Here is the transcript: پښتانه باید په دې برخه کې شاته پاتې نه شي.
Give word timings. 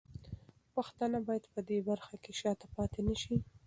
پښتانه 0.75 1.17
باید 1.27 1.43
په 1.53 1.59
دې 1.67 1.77
برخه 1.89 2.15
کې 2.23 2.31
شاته 2.39 2.65
پاتې 2.75 2.99
نه 3.07 3.15
شي. 3.21 3.35